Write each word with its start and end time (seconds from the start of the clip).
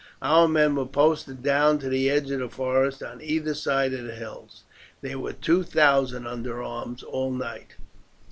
"Our 0.23 0.47
men 0.47 0.73
were 0.77 0.87
posted 0.87 1.43
down 1.43 1.77
to 1.77 1.87
the 1.87 2.09
edge 2.09 2.31
of 2.31 2.39
the 2.39 2.49
forest 2.49 3.03
on 3.03 3.21
either 3.21 3.53
side 3.53 3.93
of 3.93 4.03
the 4.05 4.15
hills. 4.15 4.63
There 5.01 5.19
were 5.19 5.33
two 5.33 5.61
thousand 5.61 6.25
under 6.25 6.63
arms 6.63 7.03
all 7.03 7.29
night." 7.29 7.75